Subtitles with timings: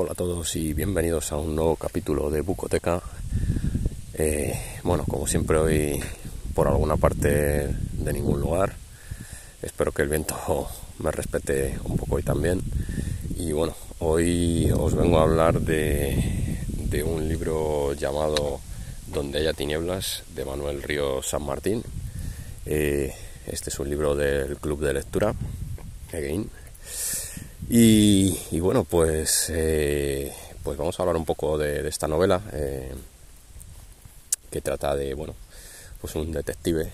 [0.00, 3.02] Hola a todos y bienvenidos a un nuevo capítulo de Bucoteca.
[4.14, 6.00] Eh, bueno, como siempre hoy
[6.54, 7.28] por alguna parte
[7.66, 8.76] de ningún lugar.
[9.60, 10.68] Espero que el viento
[11.00, 12.62] me respete un poco hoy también.
[13.36, 18.60] Y bueno, hoy os vengo a hablar de, un libro llamado
[19.08, 21.82] Donde haya tinieblas de Manuel Río San Martín.
[22.66, 23.12] Eh,
[23.48, 25.34] este es un libro del Club de Lectura,
[26.12, 26.48] Again.
[27.70, 32.94] Y, bueno, pues, eh, pues vamos a hablar un poco de, esta novela eh,
[34.50, 35.34] que trata de, bueno,
[36.00, 36.90] pues un detective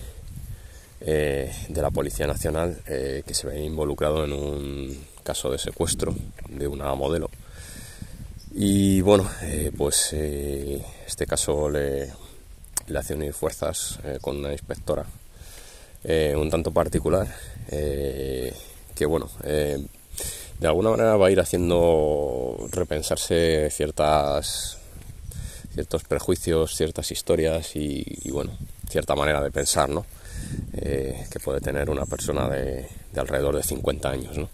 [0.99, 6.13] eh, de la Policía Nacional que se ve involucrado en un caso de secuestro
[6.49, 7.29] de una modelo.
[8.53, 9.29] Y bueno,
[9.77, 12.11] pues este caso le,
[12.97, 15.05] hace unir fuerzas con una inspectora
[16.35, 17.27] un tanto particular
[17.69, 19.29] que bueno
[20.59, 24.79] de alguna manera va a ir haciendo repensarse ciertas
[25.75, 28.51] ciertos prejuicios, ciertas historias y, bueno,
[28.89, 29.89] cierta manera de pensar.
[30.73, 34.49] Eh, que puede tener una persona de, alrededor de 50 años, ¿no?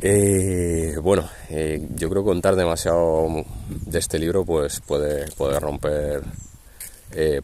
[0.00, 6.22] Eh, bueno, eh, yo creo que contar demasiado de este libro pues puede, puede romper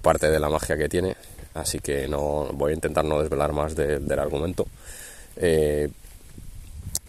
[0.00, 1.16] parte de la magia que tiene,
[1.54, 4.66] así que no voy a intentar no desvelar más del argumento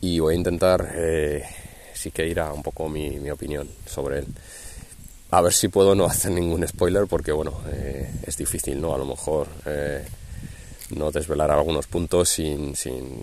[0.02, 1.44] y voy a intentar eh,
[1.94, 4.26] sí que ir a un poco mi, mi, opinión sobre él.
[5.32, 8.94] A ver si puedo no hacer ningún spoiler porque bueno, eh, es difícil, ¿no?
[8.94, 10.06] A lo mejor eh,
[10.96, 13.22] no desvelar algunos puntos sin, sin,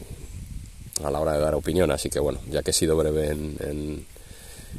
[1.02, 3.56] a la hora de dar opinión, así que bueno, ya que he sido breve en,
[3.60, 4.06] en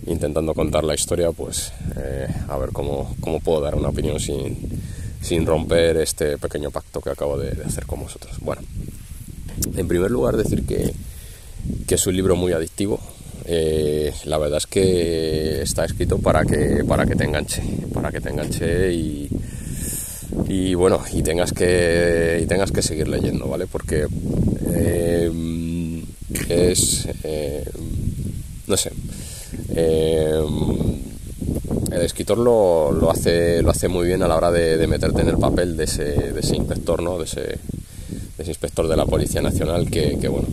[0.05, 4.57] intentando contar la historia, pues eh, a ver cómo, cómo, puedo dar una opinión sin,
[5.22, 8.38] sin romper este pequeño pacto que acabo de, de hacer con vosotros.
[8.41, 8.61] Bueno,
[9.75, 10.94] en primer lugar decir que
[11.88, 13.00] que es un libro muy adictivo.
[13.47, 17.62] Eh, la verdad es que está escrito para que, para que te enganche,
[17.94, 19.29] para que te enganche y,
[20.73, 23.68] bueno, y tengas que, y tengas que seguir leyendo, ¿vale?
[23.68, 24.07] Porque
[24.73, 25.31] eh,
[26.50, 27.63] es, eh,
[28.67, 28.91] no sé,
[31.91, 35.29] el escritor lo, lo, hace, lo hace muy bien a la hora de, meterte en
[35.29, 37.19] el papel de ese, de ese inspector, ¿no?
[37.19, 37.59] De ese,
[38.46, 40.47] inspector de la Policía Nacional que, bueno,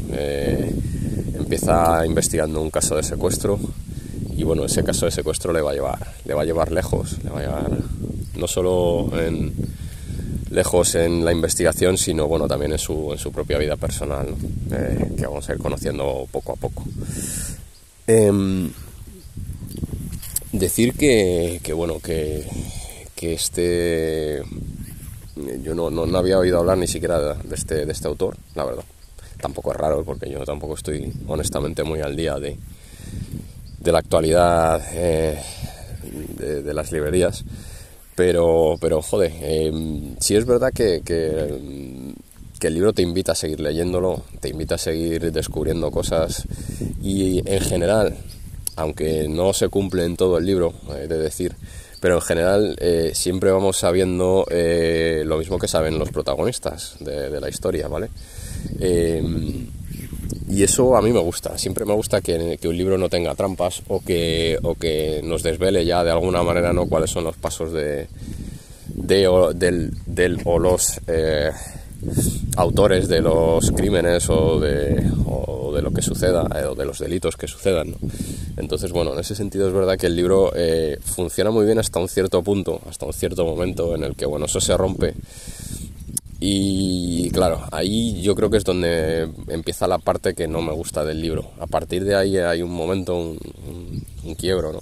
[1.52, 3.60] empieza investigando un caso de secuestro
[4.34, 7.22] y bueno, ese caso de secuestro le va a llevar, le va a llevar lejos,
[7.22, 7.70] le va a llevar
[8.36, 9.10] no solo
[10.50, 14.34] lejos en la investigación, sino bueno, también en su, en su propia vida personal,
[14.70, 16.84] eh, que vamos a ir conociendo poco a poco.
[18.06, 18.70] Eh,
[20.52, 22.46] decir que, que, bueno, que,
[23.14, 24.42] que este
[25.62, 28.64] yo no, no, no, había oído hablar ni siquiera de este, de este autor, la
[28.64, 28.84] verdad
[29.42, 32.56] tampoco es raro porque yo tampoco estoy honestamente muy al día de,
[33.78, 35.38] de la actualidad eh,
[36.38, 37.44] de, las librerías.
[38.14, 42.14] Pero, pero joder, eh, es verdad que, que,
[42.58, 46.44] que el libro te invita a seguir leyéndolo, te invita a seguir descubriendo cosas
[47.02, 48.16] y en general,
[48.76, 51.56] aunque no se cumple en todo el libro, he de decir,
[52.02, 57.40] pero en general eh, siempre vamos sabiendo eh, lo mismo que saben los protagonistas de,
[57.40, 58.10] la historia, ¿vale?
[58.80, 59.22] Eh,
[60.48, 63.82] y eso a mí me gusta, siempre me gusta que, un libro no tenga trampas
[63.88, 66.86] o que, o que nos desvele ya de alguna manera ¿no?
[66.86, 68.06] cuáles son los pasos de,
[68.86, 71.00] del, del, o los
[72.56, 76.98] autores de los crímenes o de, o de lo que suceda eh, o de los
[76.98, 77.94] delitos que sucedan.
[78.56, 82.00] Entonces, bueno, en ese sentido es verdad que el libro eh, funciona muy bien hasta
[82.00, 85.14] un cierto punto, hasta un cierto momento en el que, bueno, eso se rompe.
[86.44, 91.04] Y claro, ahí yo creo que es donde empieza la parte que no me gusta
[91.04, 91.52] del libro.
[91.60, 94.80] A partir de ahí hay un momento, un, quiebro, ¿no?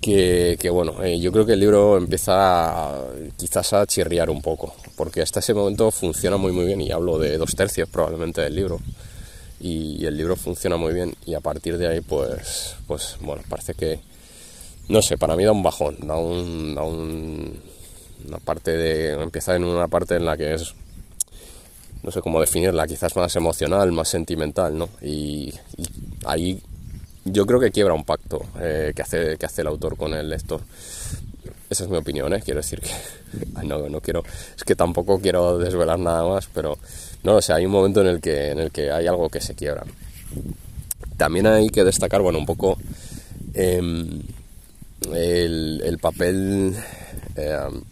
[0.00, 2.98] que, bueno, eh, yo creo que el libro empieza
[3.36, 7.20] quizás a chirriar un poco, porque hasta ese momento funciona muy muy bien y hablo
[7.20, 8.80] de dos tercios probablemente del libro
[9.60, 13.74] y, el libro funciona muy bien y a partir de ahí pues, pues bueno, parece
[13.74, 14.00] que,
[14.88, 17.77] no sé, para mí da un bajón, da un, da un
[18.26, 20.74] una parte de, empieza en una parte en la que es
[22.02, 24.88] no sé cómo definirla, quizás más emocional, más sentimental, ¿no?
[25.02, 25.52] y
[26.24, 26.62] ahí
[27.32, 30.28] yo creo que quiebra un pacto eh, que, hace, que hace el autor con el
[30.28, 30.60] lector.
[31.70, 32.40] Esa es mi opinión, ¿eh?
[32.42, 32.90] quiero decir que
[33.64, 34.24] no, no quiero,
[34.56, 36.78] es que tampoco quiero desvelar nada más, pero
[37.24, 39.40] no, o sea, hay un momento en el que, en el que hay algo que
[39.40, 39.84] se quiebra.
[41.16, 42.78] También hay que destacar, bueno, un poco
[43.52, 44.22] em,
[45.12, 46.74] el, papel,
[47.36, 47.82] em,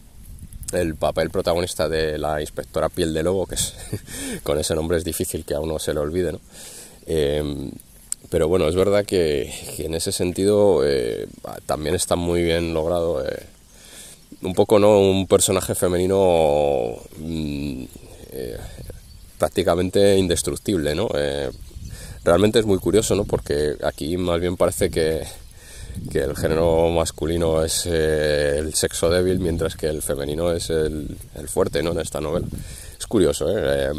[0.73, 3.75] el papel protagonista de la inspectora Piel de Lobo, que es,
[4.43, 6.41] con ese nombre es difícil que a uno se le olvide, ¿no?
[7.07, 7.71] Em,
[8.31, 11.29] pero bueno, es verdad que, en ese sentido eh,
[11.67, 13.25] también está muy bien logrado.
[13.25, 13.47] Eh,
[14.43, 14.99] un poco, ¿no?
[14.99, 17.85] Un personaje femenino mm,
[18.33, 18.57] eh,
[19.39, 21.09] prácticamente indestructible, ¿no?
[22.25, 23.25] realmente es muy curioso, ¿no?
[23.25, 25.23] Porque aquí más bien parece que,
[26.11, 31.49] que el género masculino es el sexo débil, mientras que el femenino es el, el,
[31.49, 31.93] fuerte, ¿no?
[31.93, 32.47] En esta novela.
[32.99, 33.91] Es curioso, ¿eh?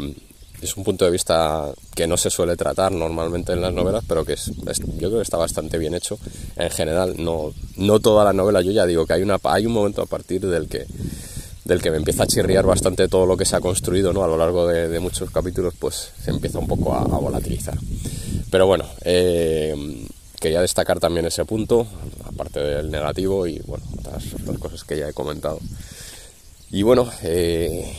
[0.60, 4.24] es un punto de vista que no se suele tratar normalmente en las novelas, pero
[4.24, 6.18] que es, yo creo que está bastante bien hecho
[6.56, 7.14] en general.
[7.18, 10.06] No, no toda la novela, yo ya digo que hay, una, hay un momento a
[10.06, 10.86] partir del que,
[11.64, 14.24] del que me empieza a chirriar bastante todo lo que se ha construido ¿no?
[14.24, 17.78] a lo largo de, muchos capítulos, pues se empieza un poco a, volatilizar.
[18.50, 19.74] Pero bueno, eh,
[20.40, 21.86] quería destacar también ese punto,
[22.24, 24.24] aparte del negativo y bueno, otras,
[24.58, 25.58] cosas que ya he comentado.
[26.70, 27.90] Y bueno, eh,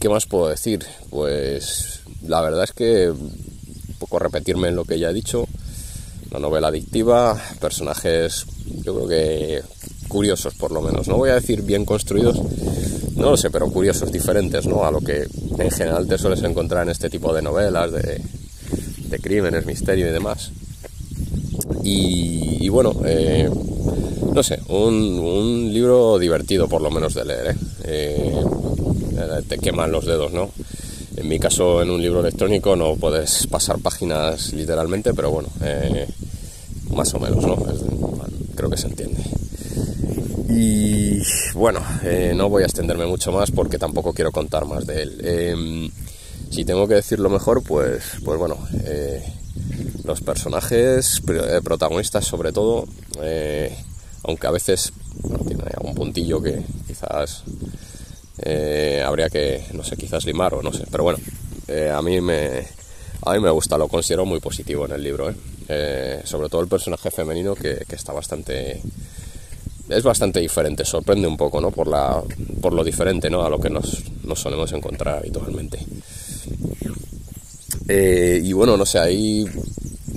[0.00, 0.82] ¿Qué más puedo decir?
[1.10, 5.46] Pues la verdad es que un poco repetirme en lo que ya he dicho.
[6.30, 8.46] Una novela adictiva, personajes
[8.82, 9.62] yo creo que
[10.08, 11.06] curiosos por lo menos.
[11.06, 12.40] No voy a decir bien construidos,
[13.14, 14.86] no lo sé, pero curiosos, diferentes ¿no?
[14.86, 15.26] a lo que
[15.58, 20.50] en general te sueles encontrar en este tipo de novelas de, crímenes, misterio y demás.
[21.82, 23.48] Y, bueno, eh,
[24.32, 27.46] no sé, un, libro divertido por lo menos de leer.
[27.48, 27.56] ¿eh?
[27.84, 28.44] Eh,
[29.16, 30.50] eh, te queman los dedos, ¿no?
[31.16, 35.48] En mi caso, en un libro electrónico no puedes pasar páginas literalmente, pero bueno,
[36.90, 37.56] más o menos, ¿no?
[38.54, 39.22] creo que se entiende.
[40.48, 41.20] Y
[41.54, 41.80] bueno,
[42.34, 45.20] no voy a extenderme mucho más porque tampoco quiero contar más de él.
[45.22, 45.90] Em,
[46.50, 48.56] si tengo que decirlo mejor, pues, pues bueno,
[50.10, 51.22] los personajes
[51.62, 52.86] protagonistas sobre todo,
[54.24, 54.92] aunque a veces
[55.46, 57.44] tiene algún puntillo que quizás
[58.42, 60.84] eh, habría que, no sé, quizás limar o no sé.
[60.90, 61.18] Pero bueno,
[61.68, 62.64] eh, a, mí me,
[63.22, 65.30] a mí me gusta, lo considero muy positivo en el libro.
[65.68, 66.22] ¿eh?
[66.24, 68.80] sobre todo el personaje femenino que, está bastante...
[69.88, 71.72] Es bastante diferente, sorprende un poco, ¿no?
[71.72, 72.22] Por, la,
[72.60, 73.42] por lo diferente, ¿no?
[73.42, 75.84] A lo que nos, nos solemos encontrar habitualmente.
[77.88, 79.44] y bueno, no sé, hay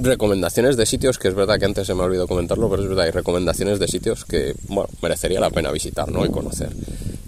[0.04, 2.90] recomendaciones de sitios que es verdad que antes se me ha olvidado comentarlo, pero es
[2.90, 6.26] verdad, hay recomendaciones de sitios que, bueno, merecería la pena visitar, ¿no?
[6.26, 6.70] Y conocer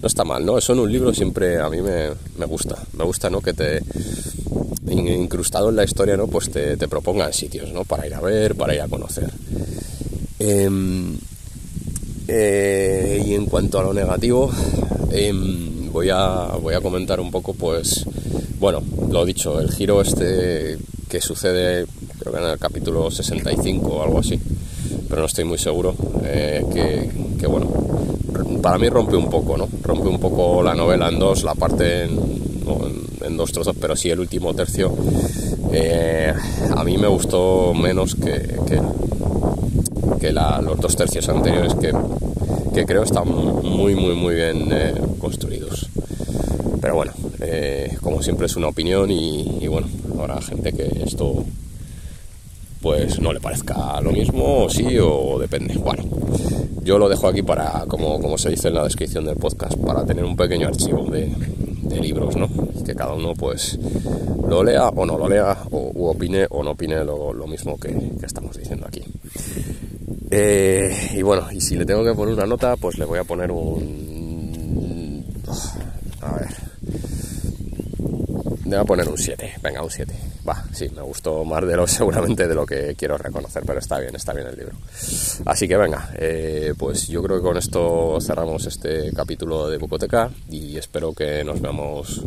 [0.05, 0.55] no está mal, ¿no?
[0.55, 2.77] Eso en un libro siempre a mí me, gusta.
[2.95, 3.41] Me gusta, ¿no?
[3.41, 3.81] Que te,
[4.91, 6.27] incrustado en la historia, ¿no?
[6.27, 7.85] Pues te, propongan sitios, ¿no?
[7.85, 9.31] Para ir a ver, para ir a conocer.
[10.37, 11.17] Em,
[12.27, 14.51] eh, y en cuanto a lo negativo,
[15.11, 18.05] em, voy, a, voy a comentar un poco, pues,
[18.59, 20.77] bueno, lo dicho, el giro este
[21.09, 21.87] que sucede,
[22.25, 24.39] creo que en el capítulo 65 o algo así,
[25.07, 27.67] pero no estoy muy seguro, eh, que, que, bueno,
[28.63, 29.67] para mí rompe un poco, ¿no?
[29.83, 34.19] Rompe un poco la novela en dos, la parte en, dos trozos, pero sí el
[34.19, 34.95] último tercio
[35.71, 36.33] eh,
[36.75, 38.55] a mí me gustó menos que,
[40.19, 45.87] que, los dos tercios anteriores que, creo están muy, muy, muy bien eh, construidos.
[46.81, 47.13] Pero bueno,
[48.01, 49.87] como siempre es una opinión y, bueno,
[50.19, 51.45] habrá gente que esto
[52.85, 55.73] pues no le parezca lo mismo, sí, o depende.
[55.73, 56.03] Bueno,
[56.83, 60.05] yo lo dejo aquí para, como, como se dice en la descripción del podcast, para
[60.05, 61.31] tener un pequeño archivo de,
[61.99, 62.47] libros, ¿no?
[62.85, 63.79] Que cada uno pues
[64.47, 67.89] lo lea o no lo lea, o opine o no opine lo, mismo que,
[68.21, 69.01] estamos diciendo aquí.
[70.29, 73.23] Eh, y bueno, y si le tengo que poner una nota, pues le voy a
[73.23, 75.25] poner un...
[76.21, 76.49] A ver.
[78.63, 80.34] Le voy a poner un 7, venga, un 7.
[80.47, 83.99] Va, sí, me gustó más de lo seguramente de lo que quiero reconocer, pero está
[83.99, 84.75] bien, está bien el libro.
[85.45, 90.29] Así que venga, eh, pues yo creo que con esto cerramos este capítulo de Bucoteca
[90.49, 92.21] y espero que nos veamos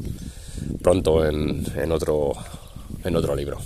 [0.82, 2.32] pronto en, en, otro,
[3.04, 3.58] en otro libro.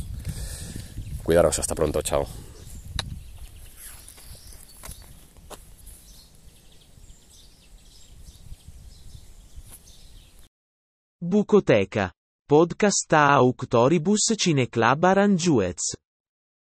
[1.22, 2.26] Cuidaros, hasta pronto, chao.
[11.20, 12.12] Bucoteca.
[12.52, 16.01] Podcast a Auctoribus Cineclub Aranjuez.